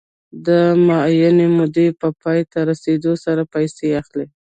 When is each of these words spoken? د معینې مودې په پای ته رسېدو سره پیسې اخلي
د 0.45 0.47
معینې 0.85 1.47
مودې 1.57 1.87
په 2.01 2.07
پای 2.21 2.39
ته 2.51 2.59
رسېدو 2.69 3.11
سره 3.23 3.41
پیسې 3.53 3.87
اخلي 4.01 4.25